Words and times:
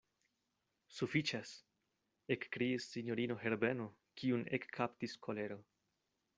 Sufiĉas, 0.99 1.51
ekkriis 2.37 2.89
sinjorino 2.95 3.39
Herbeno, 3.45 3.87
kiun 4.23 4.49
ekkaptis 4.61 5.19
kolero. 5.29 5.63